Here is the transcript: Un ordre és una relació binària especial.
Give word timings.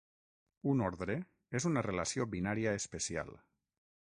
Un 0.71 0.81
ordre 0.85 1.17
és 1.61 1.69
una 1.71 1.83
relació 1.89 2.29
binària 2.35 2.77
especial. 2.83 3.33